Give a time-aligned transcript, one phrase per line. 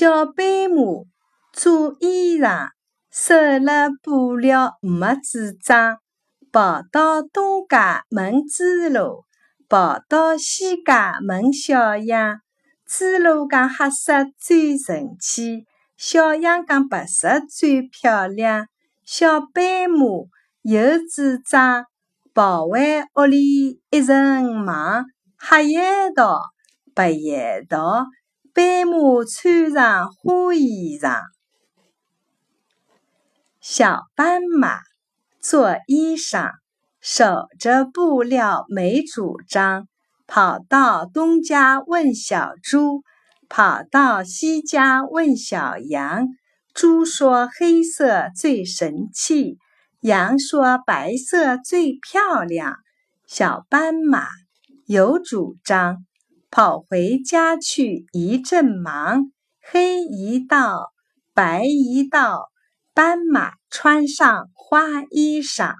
[0.00, 1.04] 小白马
[1.52, 2.70] 做衣裳，
[3.10, 5.98] 收了布料没纸张。
[6.50, 9.24] 跑到东家问猪猡，
[9.68, 12.40] 跑到西家问小羊。
[12.86, 15.66] 猪猡讲黑色最神气，
[15.98, 18.68] 小羊讲白色最漂亮。
[19.04, 20.06] 小白马
[20.62, 21.84] 有纸张，
[22.32, 25.04] 跑回屋里一阵忙，
[25.36, 25.78] 黑一
[26.16, 26.40] 道，
[26.94, 27.36] 白一
[27.68, 28.06] 道，
[28.52, 31.22] 白马穿上花衣裳。
[33.60, 34.80] 小斑马
[35.40, 36.52] 做衣裳，
[37.00, 39.86] 守着布料没主张。
[40.26, 43.02] 跑到东家问小猪，
[43.48, 46.28] 跑到西家问小羊。
[46.72, 49.58] 猪说黑色最神气，
[50.00, 52.76] 羊说白色最漂亮。
[53.26, 54.28] 小斑马
[54.86, 56.04] 有主张，
[56.50, 59.30] 跑回家去一阵忙。
[59.60, 60.92] 黑一道，
[61.32, 62.50] 白一道，
[62.92, 65.74] 斑马穿上花衣裳。